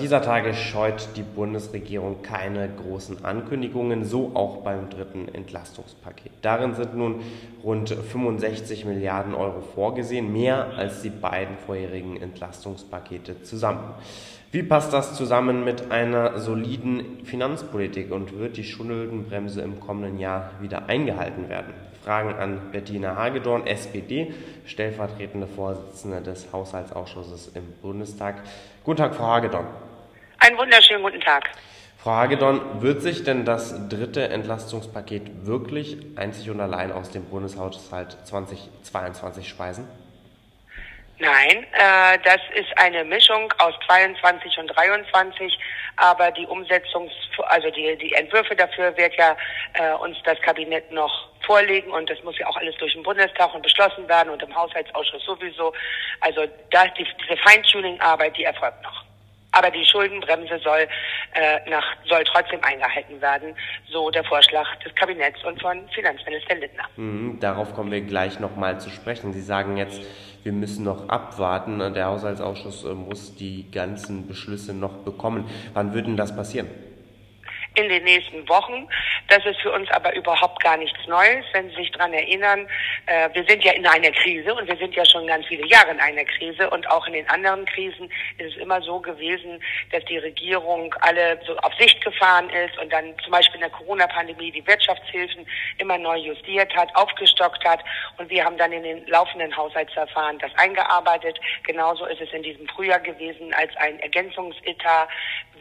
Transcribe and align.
dieser 0.00 0.22
Tage 0.22 0.54
scheut 0.54 1.10
die 1.16 1.22
Bundesregierung 1.22 2.22
keine 2.22 2.68
großen 2.68 3.24
Ankündigungen, 3.24 4.04
so 4.04 4.32
auch 4.34 4.58
beim 4.58 4.90
dritten 4.90 5.28
Entlastungspaket. 5.28 6.32
Darin 6.42 6.74
sind 6.74 6.96
nun 6.96 7.20
rund 7.62 7.90
65 7.90 8.84
Milliarden 8.84 9.34
Euro 9.34 9.60
vorgesehen, 9.60 10.32
mehr 10.32 10.72
als 10.76 11.02
die 11.02 11.10
beiden 11.10 11.56
vorherigen 11.58 12.16
Entlastungspakete 12.16 13.42
zusammen. 13.42 13.94
Wie 14.50 14.64
passt 14.64 14.92
das 14.92 15.14
zusammen 15.14 15.64
mit 15.64 15.92
einer 15.92 16.40
soliden 16.40 17.24
Finanzpolitik 17.24 18.10
und 18.10 18.36
wird 18.38 18.56
die 18.56 18.64
Schuldenbremse 18.64 19.60
im 19.60 19.78
kommenden 19.78 20.18
Jahr 20.18 20.50
wieder 20.60 20.86
eingehalten 20.86 21.48
werden? 21.48 21.72
Fragen 22.02 22.34
an 22.34 22.72
Bettina 22.72 23.14
Hagedorn, 23.14 23.66
SPD, 23.66 24.32
stellvertretende 24.64 25.46
Vorsitzende 25.46 26.22
des 26.22 26.52
Haushaltsausschusses 26.52 27.52
im 27.54 27.64
Bundestag. 27.82 28.42
Guten 28.82 28.98
Tag, 28.98 29.14
Frau 29.14 29.26
Hagedorn. 29.26 29.66
Einen 30.40 30.56
wunderschönen 30.56 31.02
guten 31.02 31.20
Tag. 31.20 31.50
Frau 32.02 32.12
Hagedorn, 32.12 32.80
wird 32.80 33.02
sich 33.02 33.24
denn 33.24 33.44
das 33.44 33.88
dritte 33.90 34.28
Entlastungspaket 34.30 35.46
wirklich 35.46 35.98
einzig 36.16 36.48
und 36.48 36.60
allein 36.60 36.92
aus 36.92 37.10
dem 37.10 37.26
Bundeshaushalt 37.26 38.16
2022 38.24 39.46
speisen? 39.46 39.86
Nein, 41.18 41.66
äh, 41.72 42.18
das 42.24 42.40
ist 42.54 42.70
eine 42.76 43.04
Mischung 43.04 43.52
aus 43.58 43.74
22 43.86 44.56
und 44.56 44.68
23, 44.68 45.58
aber 45.96 46.30
die 46.30 46.46
Umsetzungs, 46.46 47.12
also 47.48 47.70
die, 47.70 47.98
die 47.98 48.14
Entwürfe 48.14 48.56
dafür 48.56 48.96
wird 48.96 49.14
ja 49.16 49.36
äh, 49.74 49.92
uns 49.96 50.16
das 50.24 50.40
Kabinett 50.40 50.90
noch 50.90 51.28
vorlegen 51.44 51.90
und 51.90 52.08
das 52.08 52.22
muss 52.22 52.38
ja 52.38 52.46
auch 52.46 52.56
alles 52.56 52.74
durch 52.76 52.94
den 52.94 53.02
Bundestag 53.02 53.54
und 53.54 53.60
beschlossen 53.60 54.08
werden 54.08 54.30
und 54.30 54.42
im 54.42 54.56
Haushaltsausschuss 54.56 55.22
sowieso. 55.26 55.74
Also 56.20 56.46
da, 56.70 56.86
die, 56.86 57.06
diese 57.22 57.36
Feintuning-Arbeit, 57.42 58.38
die 58.38 58.44
erfolgt 58.44 58.82
noch. 58.82 59.09
Aber 59.52 59.70
die 59.70 59.84
Schuldenbremse 59.84 60.58
soll, 60.62 60.86
äh, 61.34 61.70
nach, 61.70 61.84
soll 62.06 62.22
trotzdem 62.24 62.62
eingehalten 62.62 63.20
werden, 63.20 63.54
so 63.88 64.10
der 64.10 64.24
Vorschlag 64.24 64.66
des 64.84 64.94
Kabinetts 64.94 65.42
und 65.44 65.60
von 65.60 65.88
Finanzminister 65.88 66.54
Lindner. 66.54 66.84
Mhm, 66.96 67.40
darauf 67.40 67.74
kommen 67.74 67.90
wir 67.90 68.00
gleich 68.00 68.38
nochmal 68.40 68.80
zu 68.80 68.90
sprechen. 68.90 69.32
Sie 69.32 69.42
sagen 69.42 69.76
jetzt, 69.76 70.00
wir 70.42 70.52
müssen 70.52 70.84
noch 70.84 71.08
abwarten. 71.08 71.94
Der 71.94 72.06
Haushaltsausschuss 72.06 72.84
äh, 72.84 72.94
muss 72.94 73.34
die 73.34 73.70
ganzen 73.70 74.26
Beschlüsse 74.26 74.72
noch 74.72 74.98
bekommen. 74.98 75.48
Wann 75.74 75.92
würde 75.94 76.08
denn 76.08 76.16
das 76.16 76.34
passieren? 76.34 76.68
In 77.80 77.88
den 77.88 78.04
nächsten 78.04 78.48
Wochen. 78.48 78.88
Das 79.28 79.44
ist 79.44 79.60
für 79.60 79.72
uns 79.72 79.90
aber 79.90 80.14
überhaupt 80.14 80.62
gar 80.62 80.76
nichts 80.76 80.98
Neues, 81.06 81.44
wenn 81.52 81.68
Sie 81.70 81.76
sich 81.76 81.90
daran 81.92 82.12
erinnern. 82.12 82.68
Äh, 83.06 83.28
wir 83.32 83.44
sind 83.44 83.64
ja 83.64 83.72
in 83.72 83.86
einer 83.86 84.10
Krise 84.10 84.54
und 84.54 84.66
wir 84.68 84.76
sind 84.76 84.94
ja 84.94 85.04
schon 85.04 85.26
ganz 85.26 85.46
viele 85.46 85.66
Jahre 85.66 85.90
in 85.90 86.00
einer 86.00 86.24
Krise 86.24 86.68
und 86.70 86.88
auch 86.90 87.06
in 87.06 87.14
den 87.14 87.28
anderen 87.28 87.64
Krisen 87.66 88.10
ist 88.38 88.54
es 88.54 88.56
immer 88.56 88.80
so 88.82 89.00
gewesen, 89.00 89.62
dass 89.92 90.04
die 90.04 90.18
Regierung 90.18 90.94
alle 91.00 91.40
so 91.46 91.56
auf 91.58 91.72
Sicht 91.78 92.02
gefahren 92.04 92.50
ist 92.50 92.78
und 92.78 92.92
dann 92.92 93.14
zum 93.22 93.32
Beispiel 93.32 93.56
in 93.56 93.60
der 93.60 93.70
Corona-Pandemie 93.70 94.52
die 94.52 94.66
Wirtschaftshilfen 94.66 95.46
immer 95.78 95.98
neu 95.98 96.16
justiert 96.16 96.74
hat, 96.74 96.94
aufgestockt 96.94 97.64
hat 97.64 97.80
und 98.18 98.28
wir 98.30 98.44
haben 98.44 98.58
dann 98.58 98.72
in 98.72 98.82
den 98.82 99.06
laufenden 99.06 99.56
Haushaltsverfahren 99.56 100.38
das 100.38 100.50
eingearbeitet. 100.56 101.38
Genauso 101.64 102.06
ist 102.06 102.20
es 102.20 102.32
in 102.32 102.42
diesem 102.42 102.66
Frühjahr 102.68 103.00
gewesen, 103.00 103.52
als 103.54 103.74
ein 103.76 103.98
Ergänzungsetat 104.00 105.08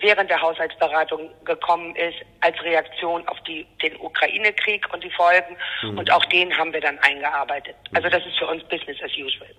während 0.01 0.29
der 0.29 0.41
Haushaltsberatung 0.41 1.29
gekommen 1.45 1.95
ist 1.95 2.08
als 2.41 2.61
Reaktion 2.63 3.27
auf 3.27 3.39
die, 3.41 3.65
den 3.81 3.95
Ukraine-Krieg 3.99 4.85
und 4.93 5.03
die 5.03 5.11
Folgen. 5.11 5.57
Mhm. 5.83 5.97
Und 5.99 6.11
auch 6.11 6.25
den 6.25 6.55
haben 6.57 6.73
wir 6.73 6.81
dann 6.81 6.97
eingearbeitet. 6.99 7.75
Also 7.93 8.09
das 8.09 8.25
ist 8.25 8.37
für 8.37 8.47
uns 8.47 8.63
Business 8.63 8.97
as 9.03 9.11
usual. 9.17 9.49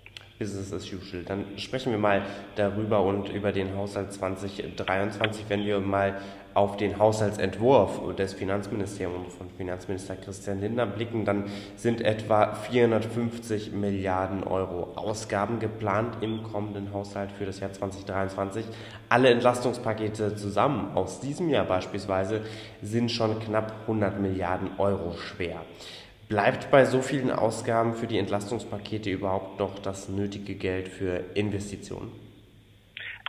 Business 0.40 0.72
as 0.72 0.90
usual. 0.90 1.22
Dann 1.22 1.44
sprechen 1.58 1.92
wir 1.92 1.98
mal 1.98 2.22
darüber 2.56 3.02
und 3.02 3.28
über 3.28 3.52
den 3.52 3.76
Haushalt 3.76 4.10
2023, 4.10 5.44
wenn 5.48 5.66
wir 5.66 5.80
mal 5.80 6.18
auf 6.54 6.78
den 6.78 6.98
Haushaltsentwurf 6.98 8.16
des 8.16 8.32
Finanzministeriums 8.32 9.34
von 9.34 9.50
Finanzminister 9.50 10.16
Christian 10.16 10.62
Lindner 10.62 10.86
blicken, 10.86 11.26
dann 11.26 11.44
sind 11.76 12.00
etwa 12.00 12.54
450 12.54 13.72
Milliarden 13.72 14.42
Euro 14.42 14.94
Ausgaben 14.96 15.60
geplant 15.60 16.16
im 16.22 16.42
kommenden 16.42 16.90
Haushalt 16.94 17.32
für 17.32 17.44
das 17.44 17.60
Jahr 17.60 17.74
2023. 17.74 18.64
Alle 19.10 19.28
Entlastungspakete 19.28 20.36
zusammen 20.36 20.96
aus 20.96 21.20
diesem 21.20 21.50
Jahr 21.50 21.66
beispielsweise 21.66 22.40
sind 22.80 23.12
schon 23.12 23.38
knapp 23.40 23.74
100 23.82 24.18
Milliarden 24.18 24.70
Euro 24.78 25.12
schwer. 25.18 25.60
Bleibt 26.30 26.70
bei 26.70 26.84
so 26.84 27.02
vielen 27.02 27.32
Ausgaben 27.32 27.96
für 27.96 28.06
die 28.06 28.16
Entlastungspakete 28.16 29.10
überhaupt 29.10 29.58
noch 29.58 29.80
das 29.80 30.08
nötige 30.08 30.54
Geld 30.54 30.88
für 30.88 31.24
Investitionen? 31.34 32.12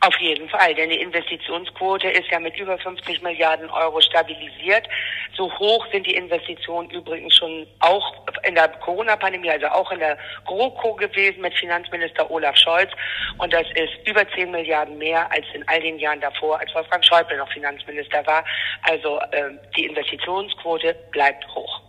Auf 0.02 0.16
jeden 0.20 0.48
Fall, 0.50 0.76
denn 0.76 0.92
die 0.92 1.02
Investitionsquote 1.02 2.08
ist 2.08 2.30
ja 2.30 2.40
mit 2.40 2.56
über 2.60 2.78
50 2.78 3.24
Milliarden 3.24 3.72
Euro 3.72 4.02
stabilisiert. 4.02 4.88
So 5.36 5.52
hoch 5.58 5.88
sind 5.92 6.06
die 6.06 6.14
Investitionen 6.14 6.92
übrigens 6.92 7.36
schon 7.36 7.66
auch 7.80 8.14
in 8.48 8.54
der 8.54 8.68
Corona-Pandemie, 8.68 9.50
also 9.50 9.66
auch 9.70 9.92
in 9.92 9.98
der 9.98 10.20
GroKo 10.46 10.94
gewesen 10.94 11.42
mit 11.42 11.56
Finanzminister 11.56 12.30
Olaf 12.30 12.56
Scholz. 12.56 12.92
Und 13.40 13.52
das 13.52 13.66
ist 13.74 14.08
über 14.08 14.30
10 14.30 14.52
Milliarden 14.52 15.00
mehr 15.00 15.32
als 15.32 15.46
in 15.56 15.68
all 15.68 15.82
den 15.82 15.98
Jahren 15.98 16.22
davor, 16.22 16.60
als 16.60 16.72
Wolfgang 16.76 17.04
Schäuble 17.04 17.38
noch 17.38 17.52
Finanzminister 17.52 18.24
war. 18.28 18.46
Also 18.84 19.18
äh, 19.32 19.50
die 19.76 19.88
Investitionsquote 19.88 20.96
bleibt 21.12 21.48
hoch. 21.56 21.82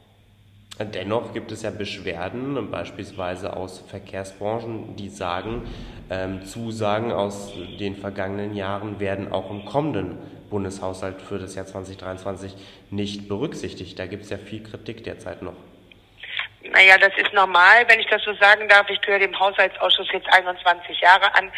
Dennoch 0.78 1.34
gibt 1.34 1.52
es 1.52 1.62
ja 1.62 1.70
Beschwerden, 1.70 2.70
beispielsweise 2.70 3.54
aus 3.54 3.84
Verkehrsbranchen, 3.88 4.96
die 4.96 5.10
sagen, 5.10 5.68
ähm, 6.10 6.44
Zusagen 6.44 7.12
aus 7.12 7.52
den 7.78 7.96
vergangenen 7.96 8.54
Jahren 8.54 8.98
werden 8.98 9.30
auch 9.30 9.50
im 9.50 9.64
kommenden 9.64 10.18
Bundeshaushalt 10.50 11.20
für 11.20 11.38
das 11.38 11.54
Jahr 11.54 11.66
2023 11.66 12.54
nicht 12.90 13.28
berücksichtigt. 13.28 13.98
Da 13.98 14.06
gibt 14.06 14.24
es 14.24 14.30
ja 14.30 14.38
viel 14.38 14.62
Kritik 14.62 15.04
derzeit 15.04 15.42
noch. 15.42 15.54
Naja, 16.70 16.96
das 16.98 17.12
ist 17.16 17.32
normal, 17.32 17.84
wenn 17.88 18.00
ich 18.00 18.06
das 18.06 18.22
so 18.22 18.32
sagen 18.34 18.68
darf. 18.68 18.88
Ich 18.88 19.00
gehöre 19.00 19.18
dem 19.18 19.38
Haushaltsausschuss 19.38 20.08
jetzt 20.12 20.32
21 20.32 21.00
Jahre 21.00 21.34
an 21.34 21.50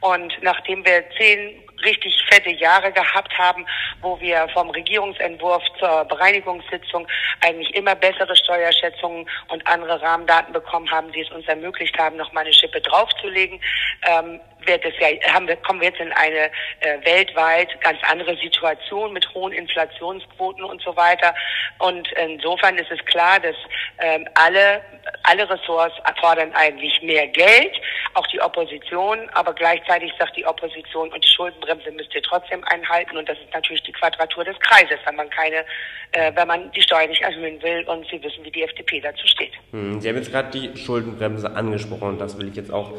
und 0.00 0.32
nachdem 0.42 0.84
wir 0.84 1.04
zehn 1.18 1.62
richtig 1.82 2.14
fette 2.30 2.50
Jahre 2.50 2.92
gehabt 2.92 3.36
haben, 3.38 3.66
wo 4.00 4.20
wir 4.20 4.48
vom 4.52 4.70
Regierungsentwurf 4.70 5.62
zur 5.78 6.04
Bereinigungssitzung 6.04 7.06
eigentlich 7.40 7.74
immer 7.74 7.94
bessere 7.94 8.34
Steuerschätzungen 8.36 9.28
und 9.48 9.66
andere 9.66 10.00
Rahmendaten 10.00 10.52
bekommen 10.52 10.90
haben, 10.90 11.12
die 11.12 11.22
es 11.22 11.30
uns 11.30 11.46
ermöglicht 11.46 11.96
haben, 11.98 12.16
noch 12.16 12.32
mal 12.32 12.42
eine 12.42 12.52
Schippe 12.52 12.80
draufzulegen, 12.80 13.60
ähm, 14.06 14.40
wird 14.66 14.84
es 14.84 14.94
ja, 14.98 15.08
haben 15.32 15.48
wir, 15.48 15.56
kommen 15.56 15.80
wir 15.80 15.88
jetzt 15.88 16.00
in 16.00 16.12
eine 16.12 16.50
äh, 16.80 17.04
weltweit 17.04 17.80
ganz 17.80 17.98
andere 18.02 18.36
Situation 18.36 19.12
mit 19.12 19.26
hohen 19.34 19.52
Inflationsquoten 19.52 20.64
und 20.64 20.82
so 20.82 20.94
weiter. 20.96 21.34
Und 21.78 22.10
insofern 22.12 22.76
ist 22.76 22.90
es 22.90 23.04
klar, 23.06 23.40
dass 23.40 23.56
ähm, 23.98 24.28
alle, 24.34 24.82
alle 25.24 25.48
Ressorts 25.48 25.94
erfordern 26.04 26.50
eigentlich 26.54 27.00
mehr 27.02 27.26
Geld, 27.28 27.72
auch 28.14 28.26
die 28.28 28.40
Opposition, 28.40 29.18
aber 29.34 29.52
gleichzeitig 29.52 30.12
sagt 30.18 30.36
die 30.36 30.46
Opposition 30.46 31.12
und 31.12 31.24
die 31.24 31.28
Schuldenbremse 31.28 31.90
müsst 31.92 32.14
ihr 32.14 32.22
trotzdem 32.22 32.62
einhalten. 32.64 33.16
Und 33.16 33.28
das 33.28 33.38
ist 33.38 33.52
natürlich 33.52 33.82
die 33.82 33.92
Quadratur 33.92 34.44
des 34.44 34.58
Kreises, 34.60 34.98
wenn 35.04 35.16
man 35.16 35.30
keine, 35.30 35.64
äh, 36.12 36.32
wenn 36.34 36.48
man 36.48 36.70
die 36.72 36.82
Steuer 36.82 37.06
nicht 37.06 37.22
erhöhen 37.22 37.62
will 37.62 37.84
und 37.88 38.06
Sie 38.10 38.22
wissen, 38.22 38.44
wie 38.44 38.50
die 38.50 38.62
FDP 38.62 39.00
dazu 39.00 39.26
steht. 39.26 39.52
Hm, 39.70 40.00
Sie 40.00 40.08
haben 40.08 40.16
jetzt 40.16 40.32
gerade 40.32 40.50
die 40.50 40.76
Schuldenbremse 40.76 41.50
angesprochen. 41.50 42.08
Und 42.08 42.18
das 42.20 42.38
will 42.38 42.48
ich 42.48 42.56
jetzt 42.56 42.72
auch 42.72 42.92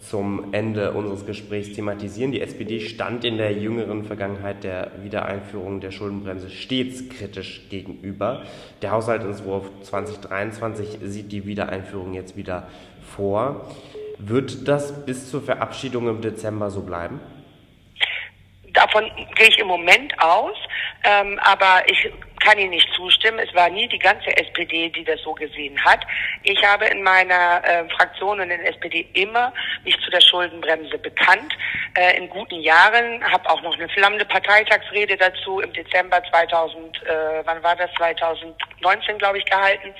zum 0.00 0.52
Ende 0.52 0.92
unseres 0.92 1.26
Gesprächs 1.26 1.72
thematisieren. 1.72 2.32
Die 2.32 2.40
SPD 2.40 2.80
stand 2.80 3.24
in 3.24 3.38
der 3.38 3.52
jüngeren 3.52 4.04
Vergangenheit 4.04 4.64
der 4.64 4.92
Wiedereinführung 5.02 5.80
der 5.80 5.90
Schuldenbremse 5.90 6.50
stets 6.50 7.08
kritisch 7.08 7.68
gegenüber. 7.70 8.42
Der 8.82 8.92
Haushaltsentwurf 8.92 9.68
2023 9.82 10.98
sieht 11.02 11.32
die 11.32 11.46
Wiedereinführung 11.46 12.14
jetzt 12.14 12.36
wieder 12.36 12.68
vor. 13.02 13.68
Wird 14.18 14.66
das 14.68 15.04
bis 15.04 15.30
zur 15.30 15.42
Verabschiedung 15.42 16.08
im 16.08 16.20
Dezember 16.20 16.70
so 16.70 16.82
bleiben? 16.82 17.20
Davon 18.72 19.04
gehe 19.34 19.48
ich 19.48 19.58
im 19.58 19.66
Moment 19.66 20.12
aus, 20.22 20.56
ähm, 21.04 21.38
aber 21.42 21.82
ich 21.90 22.10
kann 22.46 22.58
Ihnen 22.58 22.70
nicht 22.70 22.88
zustimmen. 22.94 23.40
Es 23.40 23.52
war 23.54 23.68
nie 23.68 23.88
die 23.88 23.98
ganze 23.98 24.36
SPD, 24.36 24.88
die 24.90 25.04
das 25.04 25.20
so 25.22 25.34
gesehen 25.34 25.82
hat. 25.84 26.00
Ich 26.44 26.64
habe 26.64 26.86
in 26.86 27.02
meiner 27.02 27.62
äh, 27.64 27.88
Fraktion 27.90 28.40
und 28.40 28.50
in 28.50 28.60
der 28.60 28.68
SPD 28.68 29.06
immer 29.14 29.52
mich 29.84 29.98
zu 30.00 30.10
der 30.10 30.20
Schuldenbremse 30.20 30.96
bekannt. 30.98 31.52
Äh, 31.96 32.18
in 32.18 32.28
guten 32.30 32.60
Jahren 32.60 33.22
habe 33.24 33.50
auch 33.50 33.62
noch 33.62 33.74
eine 33.74 33.88
flammende 33.88 34.24
Parteitagsrede 34.24 35.16
dazu 35.16 35.60
im 35.60 35.72
Dezember 35.72 36.22
2000, 36.30 37.02
äh, 37.02 37.42
wann 37.44 37.62
war 37.62 37.74
das? 37.74 37.90
2019, 37.96 39.18
glaube 39.18 39.38
ich, 39.38 39.44
gehalten. 39.46 39.92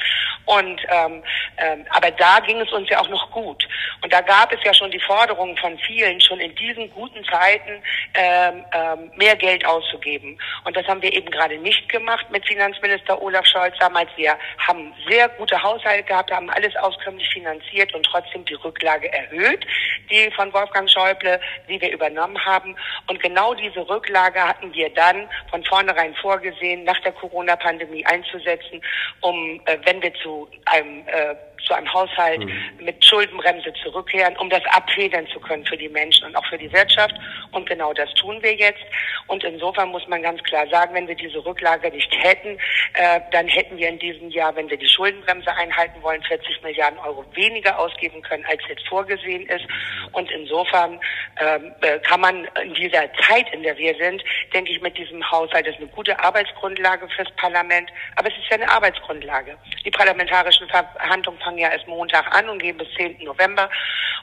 Und 0.44 0.80
ähm, 0.88 1.22
ähm, 1.58 1.84
aber 1.90 2.10
da 2.12 2.38
ging 2.40 2.60
es 2.60 2.70
uns 2.72 2.88
ja 2.88 3.00
auch 3.00 3.08
noch 3.08 3.30
gut. 3.32 3.66
Und 4.02 4.12
da 4.12 4.20
gab 4.20 4.52
es 4.52 4.60
ja 4.62 4.72
schon 4.72 4.90
die 4.90 5.00
Forderung 5.00 5.56
von 5.56 5.76
vielen, 5.78 6.20
schon 6.20 6.38
in 6.38 6.54
diesen 6.54 6.90
guten 6.92 7.24
Zeiten 7.24 7.82
ähm, 8.14 8.64
ähm, 8.72 9.10
mehr 9.16 9.34
Geld 9.36 9.64
auszugeben. 9.66 10.38
Und 10.64 10.76
das 10.76 10.86
haben 10.86 11.02
wir 11.02 11.12
eben 11.12 11.30
gerade 11.30 11.58
nicht 11.58 11.88
gemacht 11.88 12.30
mit 12.36 12.46
Finanzminister 12.46 13.20
Olaf 13.22 13.46
Scholz 13.46 13.74
damals. 13.80 14.10
Wir 14.16 14.36
haben 14.68 14.92
sehr 15.08 15.26
gute 15.30 15.62
Haushalte 15.62 16.02
gehabt, 16.02 16.30
haben 16.30 16.50
alles 16.50 16.76
auskömmlich 16.76 17.26
finanziert 17.30 17.94
und 17.94 18.04
trotzdem 18.04 18.44
die 18.44 18.54
Rücklage 18.54 19.10
erhöht, 19.10 19.66
die 20.10 20.30
von 20.32 20.52
Wolfgang 20.52 20.88
Schäuble, 20.90 21.40
wir 21.66 21.80
wir 21.80 21.92
übernommen 21.92 22.38
haben. 22.44 22.76
Und 23.06 23.22
genau 23.22 23.54
diese 23.54 23.88
Rücklage 23.88 24.40
hatten 24.40 24.70
wir 24.74 24.90
dann 24.90 25.28
von 25.50 25.64
vornherein 25.64 26.14
vorgesehen, 26.16 26.84
nach 26.84 27.00
der 27.00 27.12
Corona-Pandemie 27.12 28.04
einzusetzen, 28.04 28.82
um, 29.22 29.62
äh, 29.64 29.78
wenn 29.84 30.02
wir 30.02 30.12
zu 30.22 30.46
einem 30.66 31.08
äh, 31.08 31.36
zu 31.66 31.74
einem 31.74 31.92
Haushalt 31.92 32.40
mhm. 32.40 32.52
mit 32.80 33.04
Schuldenbremse 33.04 33.72
zurückkehren, 33.82 34.36
um 34.36 34.48
das 34.48 34.62
abfedern 34.66 35.26
zu 35.28 35.40
können 35.40 35.66
für 35.66 35.76
die 35.76 35.88
Menschen 35.88 36.26
und 36.26 36.36
auch 36.36 36.46
für 36.46 36.58
die 36.58 36.72
Wirtschaft. 36.72 37.14
Und 37.52 37.68
genau 37.68 37.92
das 37.92 38.12
tun 38.14 38.42
wir 38.42 38.54
jetzt. 38.54 38.82
Und 39.26 39.44
insofern 39.44 39.90
muss 39.90 40.06
man 40.08 40.22
ganz 40.22 40.42
klar 40.42 40.66
sagen, 40.68 40.94
wenn 40.94 41.08
wir 41.08 41.14
diese 41.14 41.44
Rücklage 41.44 41.90
nicht 41.90 42.12
hätten, 42.22 42.58
äh, 42.94 43.20
dann 43.32 43.48
hätten 43.48 43.76
wir 43.76 43.88
in 43.88 43.98
diesem 43.98 44.30
Jahr, 44.30 44.54
wenn 44.54 44.70
wir 44.70 44.76
die 44.76 44.88
Schuldenbremse 44.88 45.52
einhalten 45.54 46.02
wollen, 46.02 46.22
40 46.22 46.62
Milliarden 46.62 46.98
Euro 47.00 47.24
weniger 47.34 47.78
ausgeben 47.78 48.22
können, 48.22 48.44
als 48.46 48.60
jetzt 48.68 48.86
vorgesehen 48.88 49.46
ist. 49.46 49.66
Und 50.12 50.30
insofern 50.30 51.00
ähm, 51.40 51.72
äh, 51.80 51.98
kann 52.00 52.20
man 52.20 52.48
in 52.62 52.74
dieser 52.74 53.12
Zeit, 53.14 53.52
in 53.52 53.62
der 53.62 53.76
wir 53.76 53.94
sind, 53.96 54.22
denke 54.52 54.72
ich, 54.72 54.80
mit 54.80 54.96
diesem 54.96 55.28
Haushalt, 55.30 55.66
ist 55.66 55.78
eine 55.78 55.88
gute 55.88 56.18
Arbeitsgrundlage 56.18 57.08
fürs 57.08 57.30
Parlament, 57.36 57.90
aber 58.16 58.28
es 58.28 58.36
ist 58.36 58.48
ja 58.50 58.56
eine 58.56 58.70
Arbeitsgrundlage. 58.70 59.56
Die 59.84 59.90
parlamentarischen 59.90 60.68
Verhandlungen 60.68 61.40
fangen 61.40 61.58
ja 61.58 61.70
erst 61.70 61.86
Montag 61.88 62.34
an 62.34 62.48
und 62.48 62.60
gehen 62.60 62.78
bis 62.78 62.88
10. 62.96 63.18
November. 63.24 63.68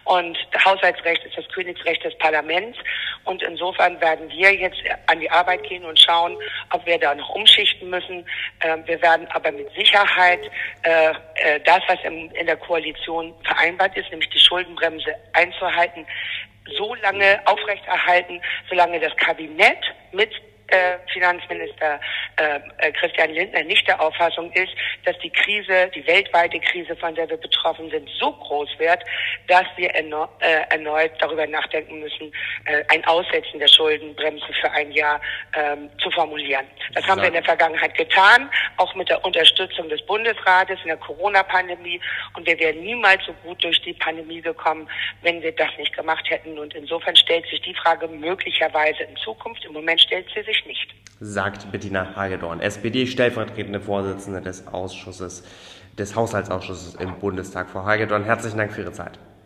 Und 0.05 0.37
Haushaltsrecht 0.63 1.23
ist 1.23 1.37
das 1.37 1.47
Königsrecht 1.49 2.03
des 2.03 2.17
Parlaments. 2.17 2.77
Und 3.23 3.41
insofern 3.41 3.99
werden 4.01 4.29
wir 4.29 4.53
jetzt 4.53 4.81
an 5.07 5.19
die 5.19 5.29
Arbeit 5.29 5.63
gehen 5.63 5.83
und 5.85 5.99
schauen, 5.99 6.37
ob 6.71 6.85
wir 6.85 6.97
da 6.97 7.15
noch 7.15 7.29
umschichten 7.29 7.89
müssen. 7.89 8.25
Ähm, 8.61 8.83
wir 8.85 9.01
werden 9.01 9.27
aber 9.31 9.51
mit 9.51 9.71
Sicherheit 9.73 10.39
äh, 10.83 11.11
äh, 11.35 11.59
das, 11.65 11.81
was 11.87 11.99
in 12.03 12.45
der 12.45 12.57
Koalition 12.57 13.33
vereinbart 13.43 13.95
ist, 13.97 14.09
nämlich 14.09 14.29
die 14.29 14.39
Schuldenbremse 14.39 15.15
einzuhalten, 15.33 16.05
so 16.77 16.95
lange 16.95 17.41
aufrechterhalten, 17.45 18.41
solange 18.69 18.99
das 18.99 19.15
Kabinett 19.17 19.83
mit 20.11 20.31
äh, 20.73 20.97
Finanzminister 21.11 21.99
äh, 22.37 22.59
äh, 22.77 22.91
Christian 22.93 23.31
Lindner 23.31 23.63
nicht 23.63 23.87
der 23.87 24.01
Auffassung 24.01 24.51
ist, 24.53 24.73
dass 25.05 25.17
die 25.19 25.29
Krise, 25.29 25.91
die 25.93 26.05
weltweite 26.07 26.59
Krise, 26.59 26.95
von 26.95 27.13
der 27.15 27.29
wir 27.29 27.37
betroffen 27.37 27.89
sind, 27.91 28.09
so 28.19 28.31
groß 28.31 28.69
wird, 28.79 29.03
dass 29.47 29.65
wir 29.75 29.89
erneut, 29.91 30.29
äh, 30.39 30.63
erneut 30.69 31.11
darüber 31.19 31.45
nachdenken 31.45 31.99
müssen, 31.99 32.33
äh, 32.65 32.83
ein 32.89 33.05
Aussetzen 33.05 33.59
der 33.59 33.67
Schuldenbremse 33.67 34.51
für 34.59 34.71
ein 34.71 34.91
Jahr 34.91 35.21
ähm, 35.55 35.89
zu 36.01 36.09
formulieren. 36.11 36.65
Das 36.93 37.05
haben 37.07 37.21
wir 37.21 37.27
in 37.27 37.33
der 37.33 37.43
Vergangenheit 37.43 37.95
getan, 37.95 38.49
auch 38.77 38.93
mit 38.95 39.09
der 39.09 39.23
Unterstützung 39.23 39.89
des 39.89 40.01
Bundesrates 40.05 40.79
in 40.81 40.87
der 40.87 40.97
Corona-Pandemie. 40.97 42.01
Und 42.35 42.47
wir 42.47 42.59
wären 42.59 42.81
niemals 42.81 43.23
so 43.25 43.33
gut 43.43 43.63
durch 43.63 43.79
die 43.81 43.93
Pandemie 43.93 44.41
gekommen, 44.41 44.89
wenn 45.21 45.41
wir 45.41 45.51
das 45.51 45.69
nicht 45.77 45.95
gemacht 45.95 46.27
hätten. 46.29 46.57
Und 46.57 46.73
insofern 46.73 47.15
stellt 47.15 47.45
sich 47.47 47.61
die 47.61 47.75
Frage 47.75 48.07
möglicherweise 48.07 49.03
in 49.03 49.15
Zukunft. 49.17 49.63
Im 49.65 49.73
Moment 49.73 50.01
stellt 50.01 50.27
sie 50.33 50.41
sich 50.41 50.62
nicht. 50.65 50.93
Sagt 51.19 51.71
Bettina 51.71 52.15
Hagedorn, 52.15 52.59
SPD, 52.59 53.07
stellvertretende 53.07 53.79
Vorsitzende 53.79 54.41
des 54.41 54.67
Ausschusses, 54.67 55.43
des 55.97 56.15
Haushaltsausschusses 56.15 56.95
im 56.95 57.19
Bundestag. 57.19 57.69
Frau 57.69 57.85
Hagedorn, 57.85 58.23
herzlichen 58.23 58.57
Dank 58.57 58.73
für 58.73 58.81
Ihre 58.81 58.91
Zeit. 58.91 59.19